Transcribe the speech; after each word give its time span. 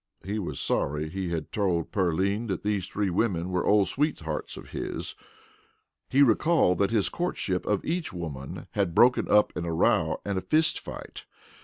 He 0.25 0.39
was 0.39 0.59
sorry 0.59 1.09
he 1.09 1.29
had 1.29 1.51
told 1.51 1.91
Pearline 1.91 2.47
that 2.47 2.63
those 2.63 2.87
three 2.87 3.11
women 3.11 3.51
were 3.51 3.63
old 3.67 3.87
sweethearts 3.87 4.57
of 4.57 4.69
his. 4.71 5.13
He 6.09 6.23
recalled 6.23 6.79
that 6.79 6.89
his 6.89 7.07
courtship 7.07 7.67
of 7.67 7.85
each 7.85 8.11
woman 8.11 8.65
had 8.71 8.95
broken 8.95 9.29
up 9.29 9.55
in 9.55 9.63
a 9.63 9.71
row 9.71 10.19
and 10.25 10.39
a 10.39 10.41
fist 10.41 10.79
fight. 10.79 11.25